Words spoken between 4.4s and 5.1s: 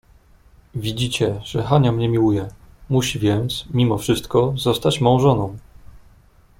zostać